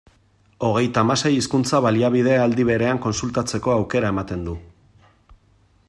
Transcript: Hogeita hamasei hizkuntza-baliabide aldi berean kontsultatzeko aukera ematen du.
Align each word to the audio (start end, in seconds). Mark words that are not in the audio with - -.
Hogeita 0.67 1.01
hamasei 1.05 1.31
hizkuntza-baliabide 1.33 2.33
aldi 2.45 2.65
berean 2.71 3.03
kontsultatzeko 3.05 3.75
aukera 3.75 4.13
ematen 4.15 4.49
du. 4.49 4.57